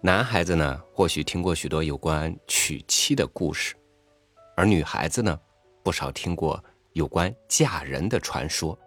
[0.00, 3.74] 男孩子呢，或许听过许多有关娶妻的故事，
[4.56, 5.36] 而女孩子呢，
[5.82, 8.78] 不少听过有关嫁人的传说。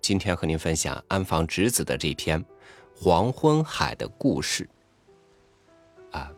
[0.00, 2.42] 今天和您分享安房直子的这篇
[2.96, 4.66] 《黄昏海的故事》。
[6.18, 6.32] 啊，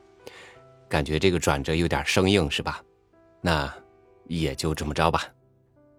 [0.89, 2.83] 感觉这个转折有点生硬，是吧？
[3.41, 3.73] 那
[4.27, 5.23] 也就这么着吧，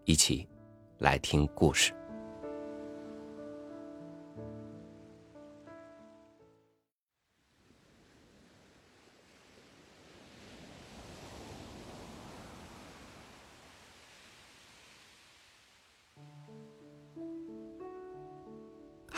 [0.03, 0.45] 一起
[0.97, 1.93] 来听故事。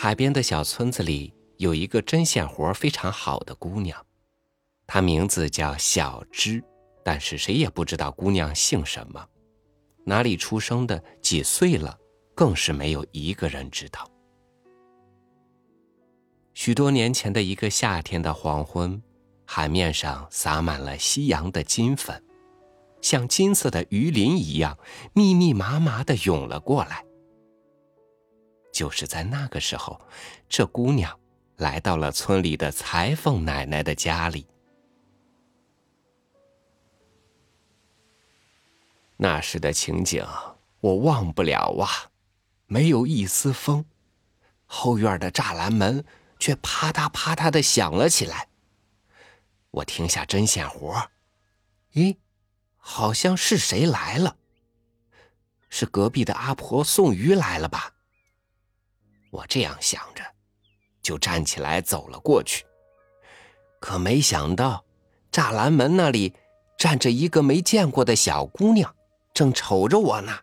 [0.03, 4.05] 海边的小村子里有一个针线活非常好的姑娘，
[4.85, 6.61] 她名字叫小芝，
[7.05, 9.25] 但是谁也不知道姑娘姓什么，
[10.03, 11.97] 哪里出生的，几岁了，
[12.35, 14.05] 更是没有一个人知道。
[16.53, 19.01] 许多年前的一个夏天的黄昏，
[19.45, 22.21] 海面上洒满了夕阳的金粉，
[22.99, 24.77] 像金色的鱼鳞一样
[25.13, 27.05] 密密麻麻的涌了过来。
[28.73, 30.01] 就是在那个时候，
[30.49, 31.17] 这姑娘
[31.57, 34.47] 来到了村里的裁缝奶奶的家里。
[39.15, 40.25] 那时的情景
[40.81, 42.11] 我忘不了啊，
[42.65, 43.85] 没有一丝风，
[44.65, 46.03] 后院的栅栏门
[46.39, 48.49] 却啪嗒啪嗒的响了起来。
[49.69, 51.09] 我停下针线活，
[51.93, 52.17] 咦，
[52.77, 54.35] 好像是谁来了？
[55.69, 57.92] 是隔壁的阿婆送鱼来了吧？
[59.33, 60.23] 我这样想着，
[61.01, 62.63] 就站起来走了过去。
[63.79, 64.85] 可没想到，
[65.31, 66.35] 栅栏门那里
[66.77, 68.95] 站着一个没见过的小姑娘，
[69.33, 70.41] 正瞅着我呢。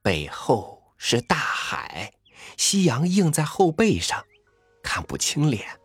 [0.00, 2.14] 背后是大海，
[2.56, 4.24] 夕阳映在后背上，
[4.82, 5.78] 看不清脸。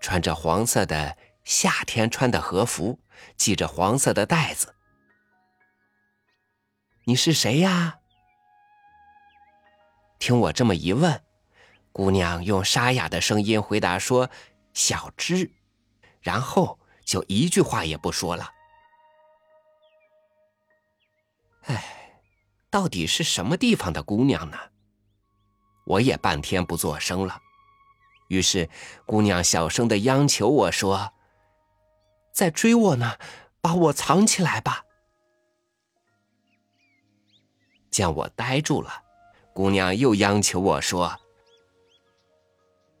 [0.00, 2.98] 穿着黄色的夏天穿的和服，
[3.36, 4.74] 系着黄色的带子。
[7.04, 7.98] 你是谁呀？
[10.24, 11.22] 听我这么一问，
[11.92, 14.30] 姑娘用沙哑的声音回答说
[14.72, 15.52] ：“小芝。”
[16.22, 18.50] 然后就一句话也不说了。
[21.64, 22.22] 哎，
[22.70, 24.58] 到底是什么地方的姑娘呢？
[25.84, 27.38] 我也半天不作声了。
[28.28, 28.70] 于是
[29.04, 31.12] 姑娘小声的央求我说
[32.32, 33.18] ：“在追我呢，
[33.60, 34.86] 把我藏起来吧。”
[37.92, 39.03] 见我呆住了。
[39.54, 41.20] 姑娘又央求我说：“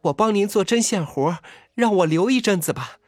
[0.02, 1.38] 我帮您做针线活，
[1.74, 3.00] 让我留一阵子吧。”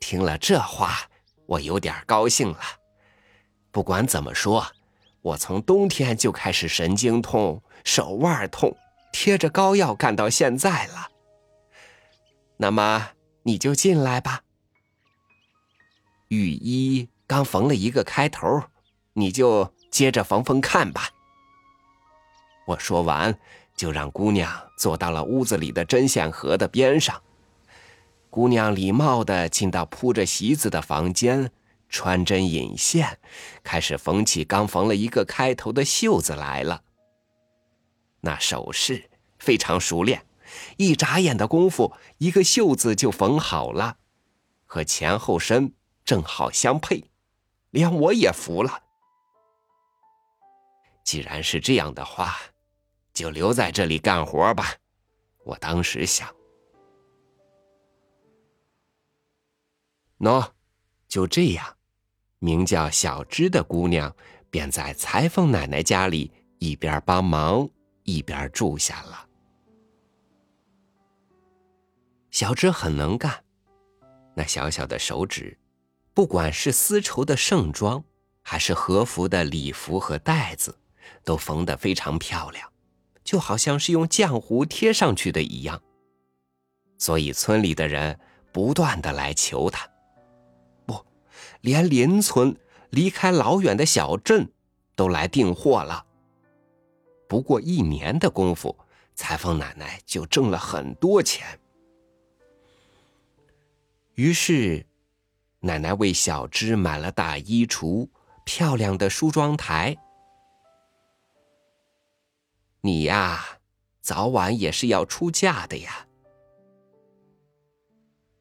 [0.00, 1.08] 听了这话，
[1.46, 2.58] 我有点高兴了。
[3.70, 4.66] 不管怎么说，
[5.22, 8.76] 我从冬天就开始神经痛、手腕痛，
[9.12, 11.08] 贴着膏药干到现在了。
[12.56, 13.10] 那么
[13.44, 14.42] 你就进来吧。
[16.28, 18.64] 雨衣刚缝了一个开头，
[19.12, 19.72] 你就。
[19.94, 21.08] 接着缝缝看吧。
[22.66, 23.38] 我说完，
[23.76, 27.22] 就让姑娘坐到了屋子里的针线盒的边上。
[28.28, 31.52] 姑娘礼貌的进到铺着席子的房间，
[31.88, 33.20] 穿针引线，
[33.62, 36.82] 开始缝起刚缝了一个开头的袖子来了。
[38.22, 40.26] 那手势非常熟练，
[40.76, 43.98] 一眨眼的功夫，一个袖子就缝好了，
[44.66, 45.72] 和前后身
[46.04, 47.04] 正好相配，
[47.70, 48.80] 连我也服了。
[51.04, 52.36] 既然是这样的话，
[53.12, 54.74] 就留在这里干活吧。
[55.44, 56.34] 我当时想，
[60.18, 60.50] 喏，
[61.06, 61.76] 就这样，
[62.38, 64.16] 名叫小芝的姑娘
[64.50, 67.68] 便在裁缝奶奶家里一边帮忙
[68.04, 69.28] 一边住下了。
[72.30, 73.44] 小芝很能干，
[74.34, 75.58] 那小小的手指，
[76.14, 78.02] 不管是丝绸的盛装，
[78.42, 80.76] 还是和服的礼服和带子。
[81.24, 82.72] 都缝得非常漂亮，
[83.22, 85.82] 就好像是用浆糊贴上去的一样。
[86.98, 88.18] 所以村里的人
[88.52, 89.88] 不断的来求他，
[90.86, 91.04] 不，
[91.60, 92.56] 连邻村
[92.90, 94.50] 离开老远的小镇
[94.94, 96.06] 都来订货了。
[97.28, 98.76] 不过一年的功夫，
[99.14, 101.58] 裁缝奶奶就挣了很多钱。
[104.14, 104.86] 于是，
[105.60, 108.08] 奶奶为小芝买了大衣橱、
[108.44, 109.96] 漂亮的梳妆台。
[112.86, 113.60] 你呀，
[114.02, 116.06] 早晚也是要出嫁的呀。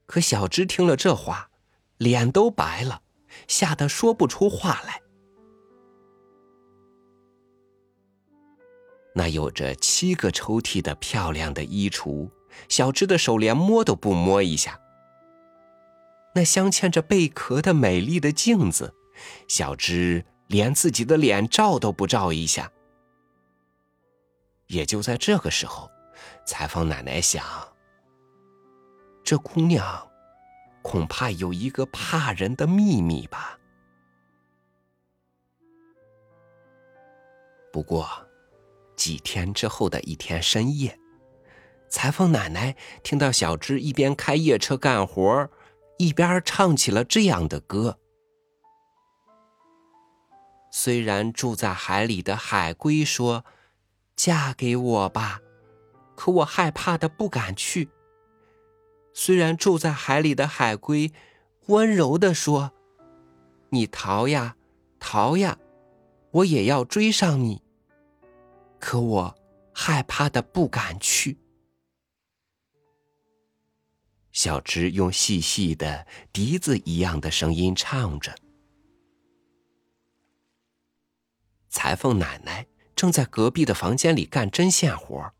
[0.06, 1.50] 可小芝听了这话，
[1.98, 3.04] 脸都白了，
[3.48, 5.02] 吓得说不出话来。
[9.16, 12.30] 那有着七个抽屉的漂亮的衣橱，
[12.68, 14.78] 小芝的手连摸都不摸一下。
[16.36, 18.94] 那镶嵌着贝壳的美丽的镜子，
[19.48, 22.70] 小芝连自己的脸照都不照一下。
[24.74, 25.90] 也就在这个时候，
[26.46, 27.46] 裁缝奶奶想：
[29.24, 30.10] 这姑娘
[30.82, 33.60] 恐怕有一个怕人的秘密吧。
[37.72, 38.08] 不过，
[38.96, 41.00] 几天之后的一天深夜，
[41.90, 45.50] 裁缝奶奶听到小芝一边开夜车干活，
[45.98, 48.00] 一边唱起了这样的歌
[50.72, 53.46] ：“虽然住在海里的海龟说，
[54.16, 55.42] 嫁给我吧，
[56.16, 57.90] 可我害怕的不敢去。
[59.14, 61.12] 虽然住在海里的海龟
[61.68, 62.72] 温柔的说，
[63.70, 64.56] 你逃呀，
[65.00, 65.58] 逃呀，
[66.32, 67.62] 我也要追上你。”
[68.80, 69.36] 可我
[69.74, 71.38] 害怕的不敢去。
[74.32, 78.36] 小芝用细细的笛子一样的声音唱着。
[81.70, 85.34] 裁缝奶奶正在隔壁的房间里干针线活，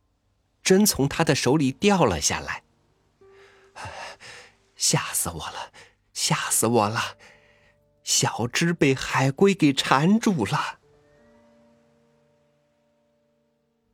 [0.62, 2.64] 针从他的手里掉了下来。
[4.76, 5.72] 吓死我了！
[6.14, 7.18] 吓死我了！
[8.04, 10.80] 小芝被海龟给缠住了。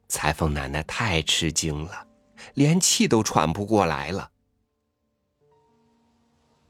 [0.08, 2.08] 裁缝奶奶太吃惊了，
[2.56, 4.32] 连气都喘不过来了。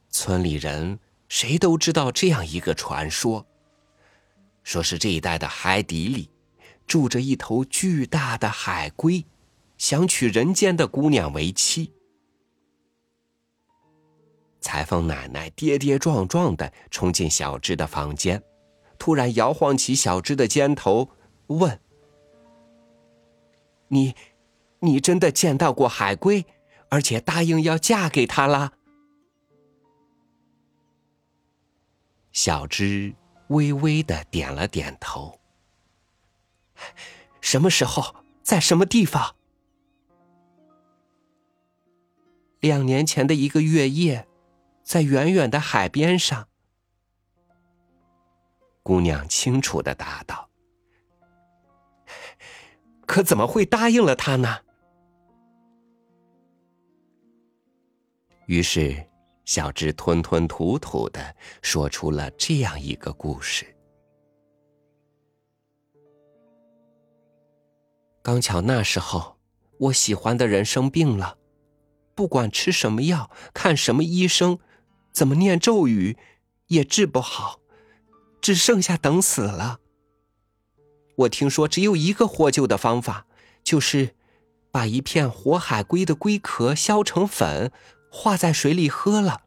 [0.10, 1.00] 村里人
[1.30, 3.46] 谁都知道这样一个传说，
[4.64, 6.30] 说是这一带的海底里
[6.90, 9.24] 住着一头巨大的海龟，
[9.78, 11.94] 想娶人间的姑娘为妻。
[14.60, 18.42] 裁缝奶奶跌跌撞撞的冲进小芝的房间，
[18.98, 21.12] 突然摇晃起小芝的肩头，
[21.46, 21.80] 问。
[23.90, 24.16] 你，
[24.80, 26.44] 你真的见到过海龟，
[26.90, 28.74] 而且答应要嫁给他了？
[32.32, 33.14] 小芝
[33.50, 35.39] 微微的点了点头。
[37.42, 39.36] 什么时候，在什么地方？
[42.60, 44.28] 两年前的一个月夜，
[44.84, 46.48] 在远远的海边上。
[48.84, 50.50] 姑娘清楚的答道。
[53.06, 54.60] 可怎么会答应了他呢？
[58.46, 59.08] 于是，
[59.46, 63.76] 小智吞吞吐吐的说出了这样一个故事。
[68.30, 69.40] 刚巧那时候，
[69.80, 71.40] 我喜欢的人生病了，
[72.14, 74.60] 不管吃什么药、看什么医生、
[75.12, 76.16] 怎么念咒语，
[76.68, 77.60] 也治不好，
[78.40, 79.80] 只剩下等死了。
[81.16, 83.26] 我听说只有一个获救的方法，
[83.64, 84.14] 就是
[84.70, 87.72] 把一片活海龟的龟壳削成粉，
[88.12, 89.42] 化在水里喝了。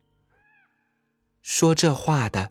[1.41, 2.51] 说这话的，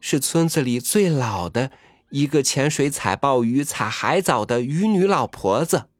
[0.00, 1.70] 是村子里最老的
[2.16, 5.90] 一个潜水采鲍鱼、采海藻的渔女老婆子。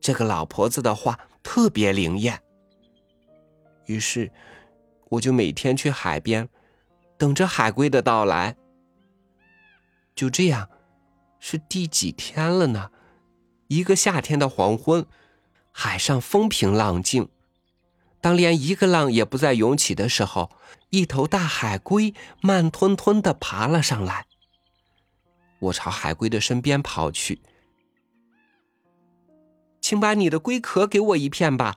[0.00, 2.42] 这个老婆子的话特别灵验，
[3.86, 4.32] 于是
[5.08, 6.48] 我就每天去海边，
[7.16, 8.56] 等着海龟的到来。
[10.16, 10.68] 就这样。
[11.38, 12.90] 是第几天了呢？
[13.68, 15.06] 一个夏天的黄昏，
[15.70, 17.28] 海上风平浪静。
[18.20, 20.50] 当连一个浪也不再涌起的时候，
[20.90, 24.26] 一头大海龟慢吞吞的爬了上来。
[25.60, 27.40] 我朝海龟的身边跑去，
[29.80, 31.76] 请把你的龟壳给我一片吧。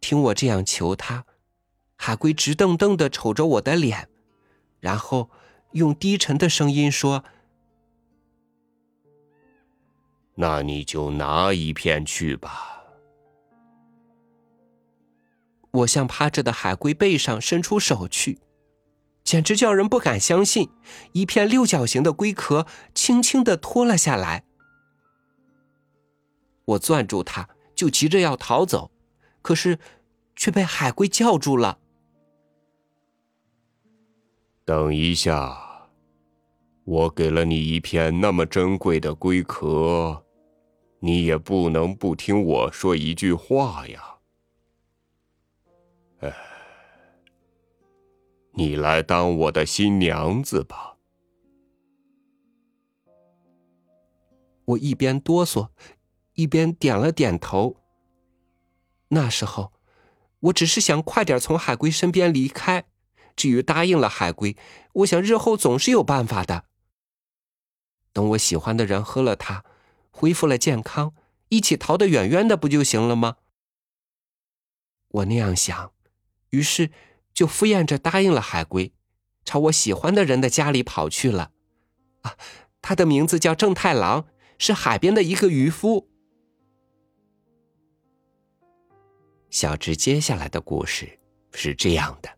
[0.00, 1.24] 听我这样求他，
[1.96, 4.08] 海龟直瞪瞪的瞅着我的脸，
[4.80, 5.30] 然后。
[5.74, 7.24] 用低沉的声音说
[10.36, 12.84] ：“那你就拿一片去吧。”
[15.72, 18.38] 我向趴着的海龟背上伸出手去，
[19.24, 20.70] 简直叫人不敢相信，
[21.12, 24.44] 一片六角形的龟壳轻轻的脱了下来。
[26.66, 28.90] 我攥住它，就急着要逃走，
[29.42, 29.78] 可是
[30.36, 31.78] 却被海龟叫住了。
[34.64, 35.88] 等一下，
[36.84, 40.24] 我给了你一片那么珍贵的龟壳，
[41.00, 44.13] 你也不能不听我说一句话呀。
[48.56, 50.96] 你来当我的新娘子吧。
[54.66, 55.70] 我一边哆嗦，
[56.34, 57.76] 一边点了点头。
[59.08, 59.72] 那时候，
[60.40, 62.84] 我只是想快点从海龟身边离开。
[63.36, 64.56] 至于答应了海龟，
[64.92, 66.66] 我想日后总是有办法的。
[68.12, 69.64] 等我喜欢的人喝了它，
[70.12, 71.12] 恢复了健康，
[71.48, 73.38] 一起逃得远远的，不就行了吗？
[75.08, 75.92] 我那样想，
[76.50, 76.90] 于是
[77.34, 78.92] 就敷衍着答应了海龟，
[79.44, 81.50] 朝我喜欢的人的家里跑去了。
[82.22, 82.36] 啊，
[82.80, 84.24] 他的名字叫正太郎，
[84.56, 86.08] 是海边的一个渔夫。
[89.50, 91.18] 小智接下来的故事
[91.52, 92.28] 是这样的：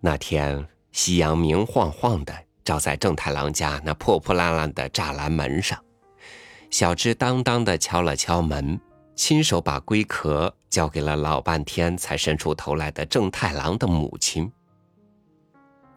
[0.00, 5.84] 那天夕阳明晃晃的照在正太郎家那破破烂烂的栅栏门上，
[6.70, 8.80] 小智当当的敲了敲门，
[9.14, 14.50] 亲手把龟壳交给了老半天才伸出头来的正太郎的母亲。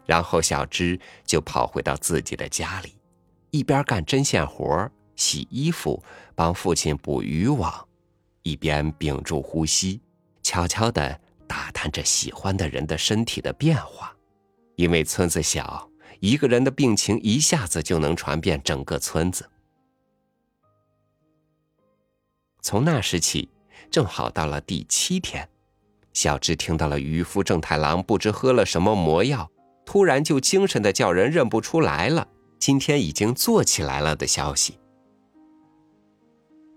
[0.06, 3.00] 然后小芝就跑回到自己的家里，
[3.52, 6.04] 一边干针线活、洗衣服、
[6.36, 7.88] 帮父亲捕渔网。
[8.42, 10.02] 一边屏住呼吸，
[10.42, 14.14] 悄悄地打探着喜欢的人的身体的变化，
[14.76, 15.90] 因为村子小，
[16.20, 19.50] 一个人的病情一下子就能传遍整个村子。
[22.62, 23.50] 从那时起，
[23.94, 25.48] 正好到了第七天，
[26.14, 29.48] 小智听到了渔夫正太郎不知喝了什么魔药，
[29.86, 34.80] 突然就精神的叫人认不出来了，今天已经坐起来了的消息。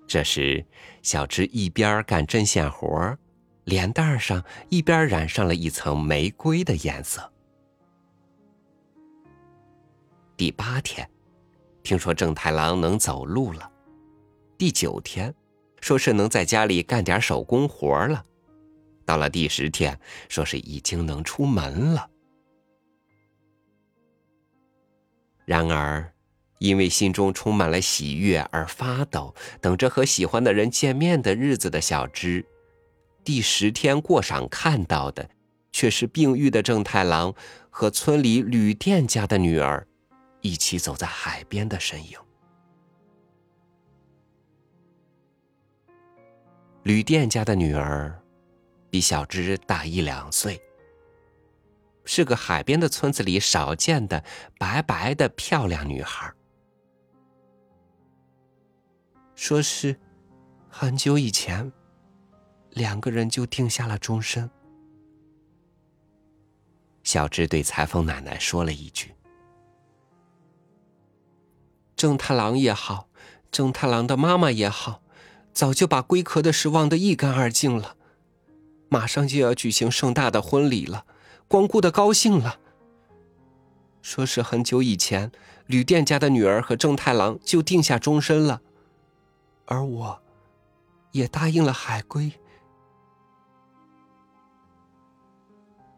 [0.07, 0.63] 这时，
[1.01, 3.17] 小芝一边干针线活
[3.65, 7.33] 脸蛋上一边染上了一层玫瑰的颜色。
[10.37, 11.09] 第八天，
[11.83, 13.63] 听说正太郎能走路了；
[14.59, 15.35] 第九天，
[15.81, 18.25] 说是能在家里干点手工活了；
[19.05, 22.09] 到了第十天，说是已经能出门了。
[25.45, 26.13] 然而。
[26.59, 32.47] 因为心中充满了喜悦而发抖，等着和喜欢的人见面的日子的小芝，
[33.23, 35.29] 第十天过晌看到的，
[35.71, 37.35] 却是病愈的正太郎
[37.69, 39.87] 和村里旅店家的女儿
[40.41, 42.19] 一起走在海边的身影。
[46.87, 48.17] 旅店家的女儿
[48.91, 50.63] 比小芝大一两岁，
[52.05, 54.23] 是个海边的村子里少见的
[54.57, 56.33] 白白的漂亮女孩。
[59.35, 59.99] 说是
[60.69, 61.73] 很久以前，
[62.71, 64.49] 两个人就定下了终身。
[67.03, 69.13] 小芝对裁缝奶奶说了一句
[71.97, 73.09] ：“正太郎也好，
[73.51, 75.03] 正太郎的妈妈也好，
[75.57, 77.97] 早就把龟壳的事忘得一干二净了。
[78.91, 81.07] 马上就要举行盛大的婚礼了，
[81.49, 82.61] 光顾的高兴了。
[84.03, 85.33] 说是很久以前，
[85.65, 88.61] 旅店家的女儿和正太郎就定下终身了。”
[89.65, 90.21] 而我，
[91.13, 92.31] 也答应了海龟。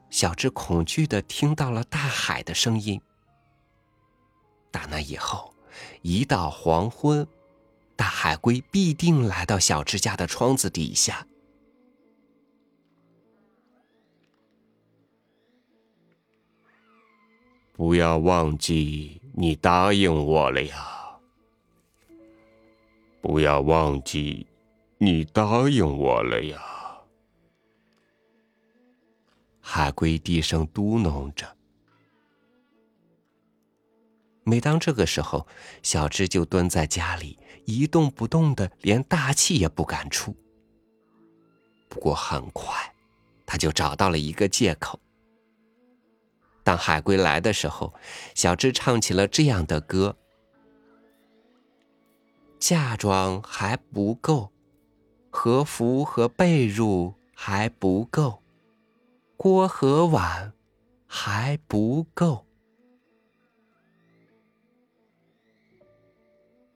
[0.08, 3.00] 小智恐惧的听到了大海的声音。
[4.70, 5.52] 打那以后，
[6.02, 7.26] 一到黄昏，
[7.98, 11.26] 大海龟必定来到小智家的窗子底下。
[17.72, 21.18] 不要忘记，你答应我了呀。
[23.20, 24.46] 不要忘记，
[24.98, 26.62] 你答应我了呀！
[29.60, 31.56] 海龟低声嘟哝着。
[34.44, 35.46] 每当这个时候，
[35.82, 37.38] 小智就蹲在家里
[37.68, 40.34] 一动不动的，连大气也不敢出。
[41.86, 42.94] 不过很快，
[43.44, 44.98] 他就找到了一个借口。
[46.64, 47.92] 当海龟来的时候，
[48.34, 50.16] 小智唱起了这样的歌。
[52.58, 54.50] 嫁妆还不够，
[55.28, 58.42] 和服和被褥还不够，
[59.36, 60.54] 锅和碗
[61.06, 62.47] 还不够。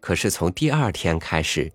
[0.03, 1.73] 可是从第二天开始，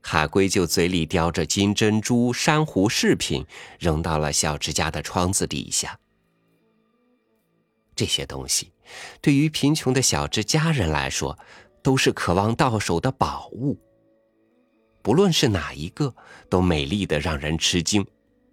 [0.00, 3.44] 海龟就嘴里叼着金珍珠、珊瑚饰品，
[3.80, 5.98] 扔到了小智家的窗子底下。
[7.96, 8.72] 这些东西，
[9.20, 11.36] 对于贫穷的小智家人来说，
[11.82, 13.76] 都是渴望到手的宝物。
[15.02, 16.14] 不论是哪一个，
[16.48, 18.06] 都美丽的让人吃惊。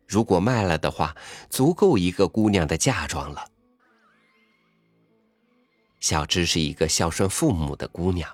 [0.08, 1.16] 如果卖了的话，
[1.48, 3.46] 足够一个姑娘的嫁妆了。
[6.00, 8.28] 小芝是一个孝顺父母的姑娘，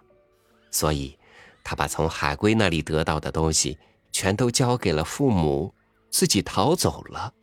[0.71, 1.17] 所以
[1.63, 3.77] 他把从海龟那里得到的东西
[4.11, 5.73] 全都交给了父母，
[6.09, 7.33] 自己逃走了。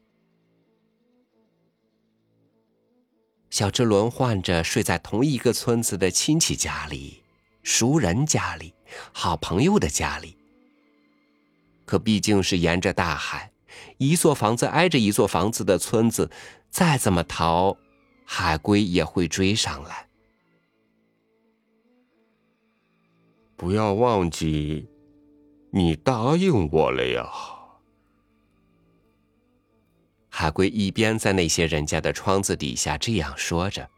[3.50, 7.23] 小智轮换着睡在同一个村子的亲戚家里。
[7.62, 8.75] 熟人家里，
[9.11, 10.37] 好朋友的家里。
[11.87, 13.52] 可毕竟是沿着大海，
[13.97, 16.31] 一座房子挨着一座房子的村子，
[16.69, 17.78] 再怎么逃，
[18.26, 20.09] 海龟也会追上来。
[23.57, 24.89] 不要忘记，
[25.71, 27.29] 你答应我了呀。
[30.29, 33.89] 海龟一边在那些人家的窗子底下这样说着，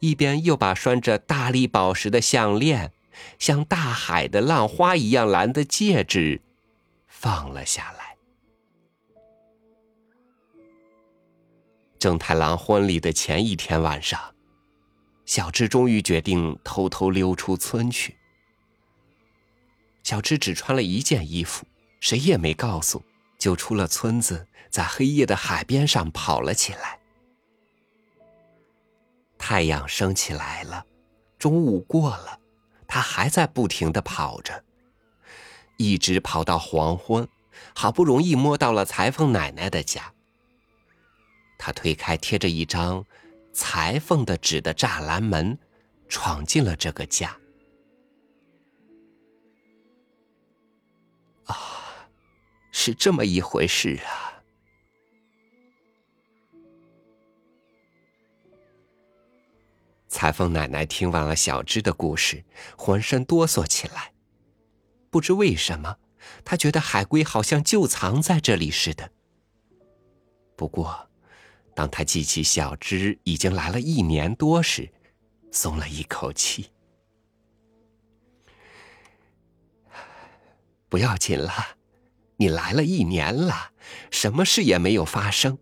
[0.00, 2.92] 一边又把拴着大力宝石的项链、
[3.38, 6.42] 像大海的浪花一样蓝的戒指
[7.06, 8.16] 放了下来。
[11.98, 14.20] 正太郎婚礼的前一天晚上。
[15.24, 18.14] 小智终于决定偷偷溜出村去。
[20.04, 21.66] 小智只穿了一件衣服，
[21.98, 23.02] 谁也没告诉，
[23.38, 27.00] 就出了村子，在黑夜的海边上跑了起来。
[29.36, 30.86] 太阳升起来了，
[31.38, 32.38] 中午过了，
[32.86, 34.62] 他还在不停的跑着，
[35.78, 37.26] 一直跑到黄昏，
[37.74, 40.12] 好不容易摸到了裁缝奶奶的家。
[41.58, 43.04] 他推开贴着一张。
[43.56, 45.56] 裁缝的纸的栅栏门，
[46.08, 47.38] 闯进了这个家。
[52.76, 54.42] 是这么一回事啊！
[60.08, 62.44] 裁缝奶奶听完了小芝的故事，
[62.76, 64.12] 浑身哆嗦起来。
[65.08, 65.98] 不知为什么，
[66.44, 69.12] 她觉得海龟好像就藏在这里似的。
[70.56, 71.08] 不过。
[71.76, 74.92] 当他记起小芝已经来了一年多时，
[75.50, 76.70] 松了一口气。
[80.88, 81.73] 不要紧了，
[82.44, 83.72] 你来了一年了，
[84.10, 85.56] 什么事也没有发生，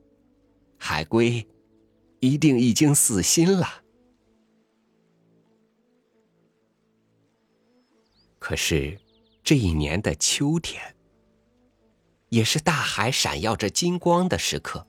[0.76, 1.48] 海龟
[2.18, 3.84] 一定已经死心了。
[8.40, 8.98] 可是，
[9.44, 10.96] 这一年的秋天，
[12.30, 14.84] 也是大海闪耀着金光的时刻。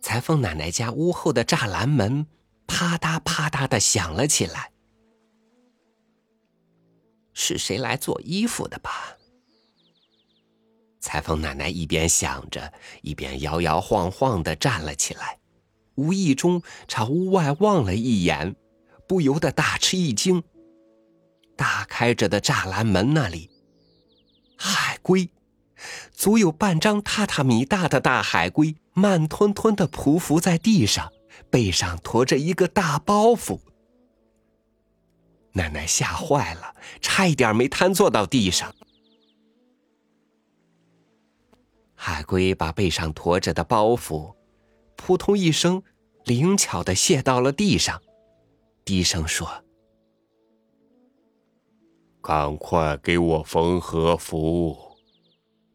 [0.00, 2.26] 裁缝奶奶家屋后的栅栏门
[2.66, 4.72] 啪嗒啪嗒的响了起来。
[7.32, 9.17] 是谁来做衣服的吧？
[11.08, 15.38] 裁缝奶奶一边想着，一边摇摇晃晃的站了起来，
[15.94, 18.54] 无意中朝屋外望了一眼，
[19.08, 20.42] 不由得大吃一惊。
[21.56, 23.48] 大开着的栅栏门那里，
[24.58, 25.30] 海龟，
[26.12, 28.76] 足有半张榻榻米大的大海龟。
[28.92, 31.10] 慢吞吞的匍匐在地上，
[31.48, 33.60] 背上驮着一个大包袱。
[35.52, 38.74] 奶奶吓坏了，差一点没瘫坐到地上。
[42.00, 44.36] 海龟把背上驮着的包袱，
[44.94, 45.82] 扑通一声，
[46.24, 48.00] 灵巧的卸到了地上，
[48.84, 49.64] 低声说
[52.22, 54.78] ：“赶快给我缝和服。”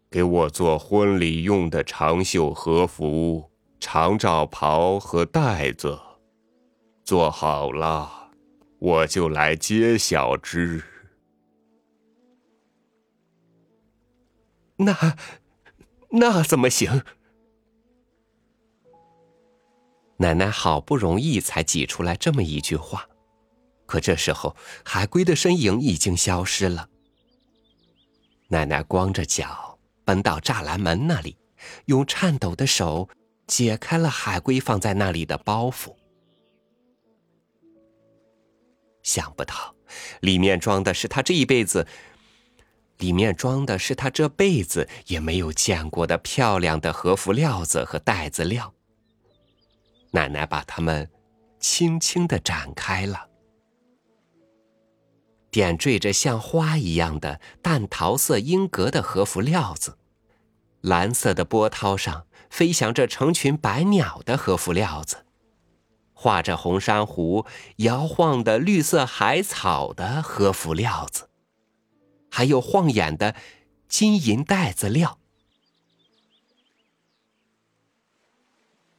[0.09, 5.99] 给我做婚礼用的长袖和服、长罩袍和带子，
[7.03, 8.29] 做好了，
[8.77, 10.83] 我就来接小芝。
[14.77, 14.93] 那
[16.13, 17.03] 那怎么行？
[20.17, 23.07] 奶奶好不容易才挤出来这么一句话，
[23.85, 26.89] 可这时候海龟的身影已经消失了。
[28.47, 29.71] 奶奶光着脚。
[30.05, 31.37] 奔到栅栏门那里，
[31.85, 33.07] 用颤抖的手
[33.47, 35.95] 解开了海龟放在那里的包袱。
[39.01, 39.73] 想不到，
[40.19, 41.87] 里面装的是他这一辈子，
[43.03, 48.73] 里面装的是他这辈子也没有见过的漂亮的和服料子和袋子料。
[50.11, 51.09] 奶奶把它们
[51.59, 53.27] 轻轻的展开了，
[55.51, 59.97] 点缀着像花一样的淡桃色英格的和服料子。
[60.79, 65.25] 蓝色的波涛上飞翔着成群白鸟的和服料子，
[66.13, 67.45] 画着红珊瑚
[67.77, 71.27] 摇晃的绿色海草的和服料子，
[72.35, 73.35] 还有晃眼的
[73.87, 75.19] 金银袋子料。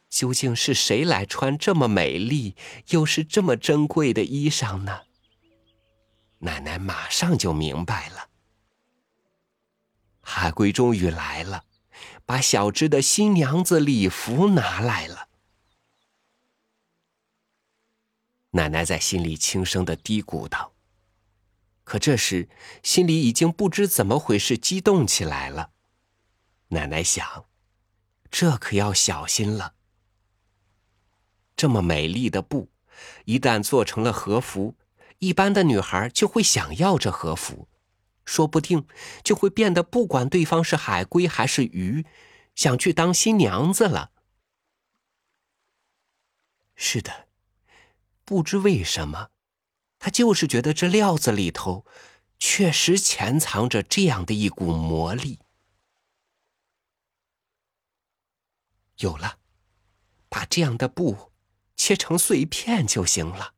[0.09, 2.55] 究竟是谁来穿这么美丽
[2.91, 5.01] 又是这么珍贵的衣裳呢？
[6.37, 8.29] 奶奶马上就明白了。
[10.21, 11.65] 海龟终于来了。
[12.25, 15.27] 把小芝的新娘子礼服拿来了。
[18.51, 20.74] 奶奶在心里轻声的嘀咕道。
[21.85, 22.49] 可这时
[22.83, 25.71] 心里已经不知怎么回事，激动起来了。
[26.69, 27.45] 奶奶想，
[28.29, 29.75] 这可要小心了。
[31.55, 32.69] 这么美丽的布，
[33.23, 34.75] 一旦做成了和服，
[35.19, 37.69] 一般的女孩就会想要这和服。
[38.25, 38.87] 说不定
[39.23, 42.05] 就会变得不管对方是海龟还是鱼，
[42.55, 44.11] 想去当新娘子了。
[46.75, 47.27] 是的，
[48.25, 49.29] 不知为什么，
[50.05, 51.83] 他就是觉得这料子里头
[52.37, 55.39] 确实潜藏着这样的一股魔力。
[58.97, 59.39] 有了，
[60.29, 61.31] 把这样的布
[61.75, 63.55] 切成碎片就行了。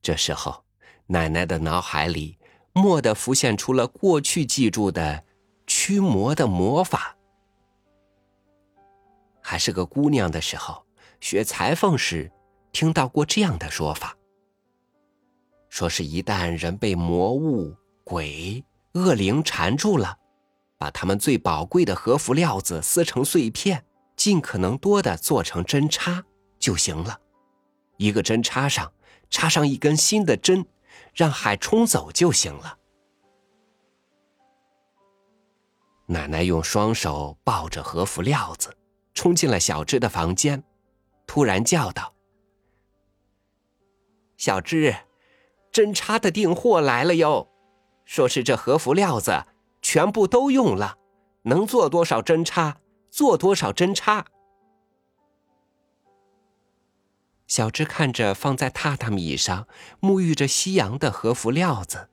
[0.00, 0.64] 这时候，
[1.08, 2.38] 奶奶的脑海里
[2.72, 5.22] 蓦地浮现出了过去记住的
[5.66, 7.14] 驱魔的魔法。
[9.42, 10.86] 还是个姑娘的时候，
[11.20, 12.32] 学裁缝时
[12.76, 14.14] 听到过这样的说法：
[15.70, 18.62] 说是一旦人被魔物、鬼、
[18.92, 20.14] 恶灵缠住了。
[20.76, 23.82] 把他们最宝贵的和服料子撕成碎片，
[24.14, 26.22] 尽可能多的做成针插
[26.58, 27.18] 就行了。
[27.96, 28.92] 一个针插上
[29.30, 30.62] 插上一根新的针，
[31.14, 32.76] 让海冲走就行了。
[36.04, 38.76] 奶奶用双手抱着和服料子，
[39.14, 40.62] 冲进了小芝的房间，
[41.26, 42.12] 突然叫道
[44.36, 44.94] ：“小芝，
[45.72, 47.48] 针插的订货来了哟，
[48.04, 49.44] 说是这和服料子。”
[49.82, 50.98] 全部都用了，
[51.42, 54.26] 能做多少针插做多少针插。
[57.46, 59.68] 小芝看着放在榻榻米上
[60.00, 62.08] 沐浴着夕阳的和服料子，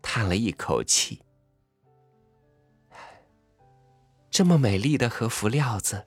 [0.00, 1.20] 叹了一口气。
[4.30, 6.06] 这么美丽的和服料子，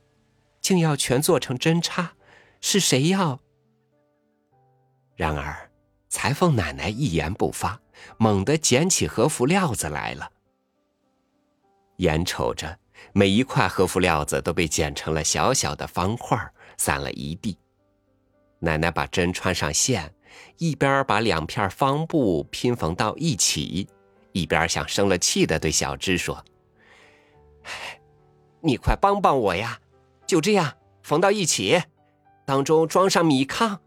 [0.62, 2.13] 竟要全做成针插，
[2.60, 3.39] 是谁要？
[5.22, 5.70] 然而，
[6.10, 7.80] 裁缝奶奶一言不发，
[8.18, 10.28] 猛地捡起和服料子来了。
[11.98, 12.76] 眼瞅着
[13.14, 16.36] 每一块和服料子都被剪成了小小的方块，
[16.76, 17.56] 散了一地。
[18.58, 20.12] 奶奶把针穿上线，
[20.58, 23.88] 一边把两片方布拼缝到一起，
[24.32, 26.44] 一边像生了气的对小芝说
[28.60, 29.80] ：“你快帮帮我呀！
[30.26, 31.80] 就这样缝到一起，
[32.44, 33.80] 当中装上米糠。”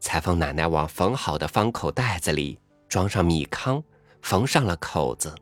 [0.00, 2.58] 裁缝奶奶往缝好的方口袋子里
[2.88, 3.82] 装上米糠，
[4.22, 5.34] 缝上了口子。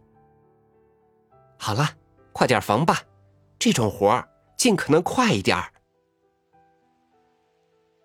[1.58, 1.88] 好了，
[2.32, 3.02] 快点缝吧，
[3.58, 5.72] 这种活儿尽可能快一点儿。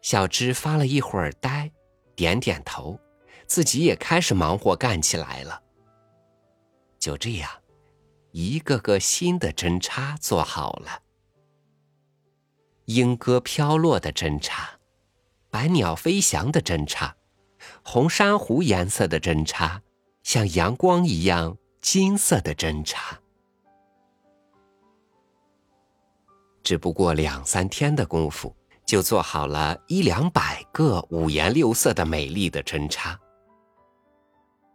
[0.02, 1.72] 小芝发了一会儿呆，
[2.16, 3.00] 点点头，
[3.46, 5.62] 自己也开始忙活干起来了。
[6.98, 7.50] 就这样，
[8.32, 11.04] 一个个新的针插做好了，
[12.86, 14.80] 莺歌飘落的针插，
[15.52, 17.14] 百鸟飞翔的针插，
[17.84, 19.82] 红珊瑚颜色的针插，
[20.24, 23.20] 像阳光一样金色的针插。
[26.64, 33.20] 只不过两三天的功夫，就做好了一两百个五颜六色的美丽的针插。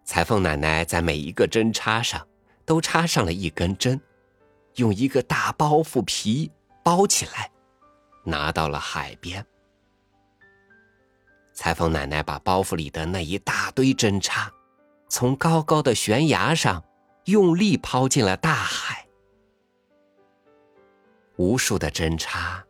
[0.05, 2.29] 裁缝奶奶在每一个针插上
[2.67, 3.99] 都插上了一根针，
[4.75, 6.51] 用一个大包袱皮
[6.85, 7.51] 包起来，
[8.25, 9.45] 拿到了海边。
[11.57, 14.53] 裁缝奶奶把包袱里的那一大堆针插，
[15.09, 16.85] 从高高的悬崖上
[17.25, 19.07] 用力抛进了大海。
[21.37, 22.62] 无数的针插，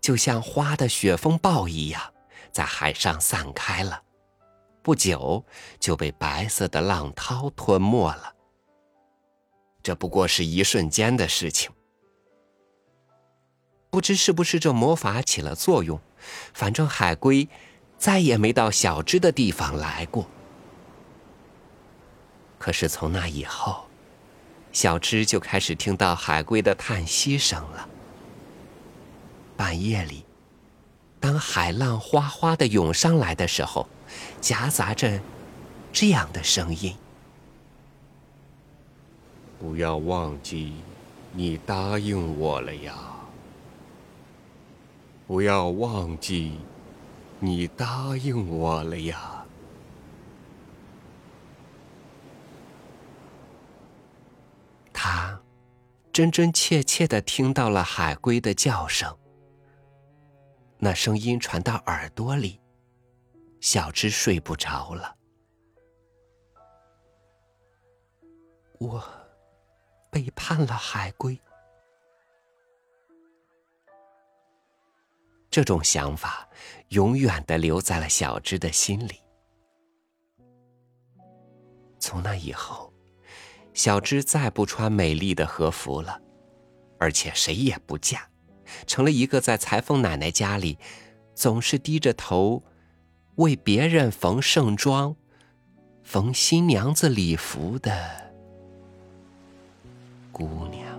[0.00, 2.00] 就像花的雪风暴一样，
[2.50, 4.02] 在海上散开了。
[4.82, 5.44] 不久
[5.78, 8.34] 就被白色的浪涛吞没了。
[9.82, 11.70] 这不过是一瞬间的事情。
[13.90, 16.00] 不知是不是这魔法起了作用，
[16.54, 17.46] 反正海龟
[18.00, 20.26] 再也没到小只的地方来过。
[22.58, 23.84] 可是从那以后，
[24.72, 27.86] 小只就开始听到海龟的叹息声了。
[29.54, 30.24] 半夜里，
[31.20, 33.86] 当海浪哗哗的涌上来的时候，
[34.40, 35.20] 夹杂着
[35.92, 36.96] 这样的声音
[39.60, 40.72] ：“不要忘记，
[41.34, 42.94] 你答应我了呀！
[45.26, 46.58] 不要忘记，
[47.40, 49.44] 你答应我了呀！”
[54.92, 55.40] 他
[56.12, 59.16] 真真切切的听到了海龟的叫声。
[60.78, 62.60] 那声音传到耳朵里，
[63.60, 65.16] 小芝睡不着了。
[68.78, 69.02] 我
[70.10, 71.38] 背叛了海龟，
[75.50, 76.48] 这种想法
[76.90, 79.20] 永远的留在了小芝的心里。
[81.98, 82.92] 从那以后，
[83.74, 86.20] 小芝再不穿美丽的和服了，
[86.98, 88.28] 而且谁也不嫁。
[88.86, 90.78] 成了一个在裁缝奶奶家里，
[91.34, 92.62] 总是低着头，
[93.34, 95.16] 为别人缝盛装、
[96.04, 98.32] 缝新娘子礼服的
[100.30, 100.89] 姑娘。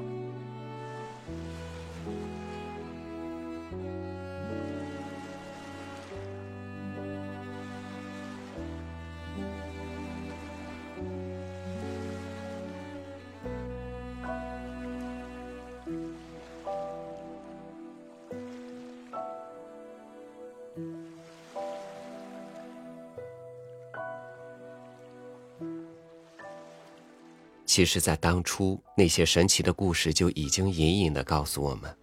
[27.72, 31.98] 其实，在当初，那些神奇的故事就已经隐隐的告诉我们，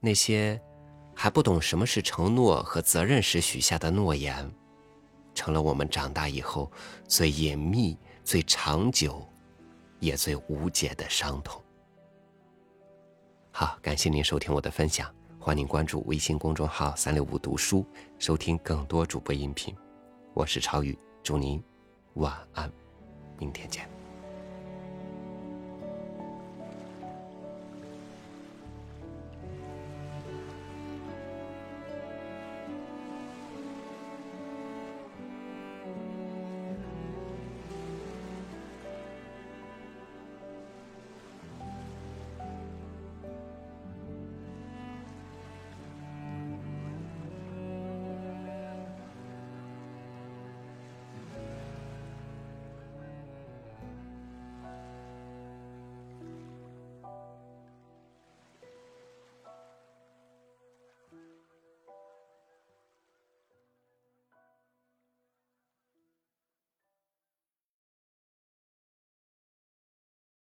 [0.00, 0.60] 那些
[1.14, 4.52] 还不懂什么是承诺和责任时许下的诺言，
[5.34, 6.70] 成了我们长大以后
[7.06, 9.26] 最隐秘、最长久，
[9.98, 11.58] 也最无解的伤痛。
[13.50, 17.82] 好，感谢您收听我的分享，欢迎您关注微信公众号“三六五读书”，
[18.20, 19.74] 收听更多主播音频。
[20.34, 21.64] 我是超宇，祝您
[22.16, 22.70] 晚安，
[23.38, 23.97] 明天见。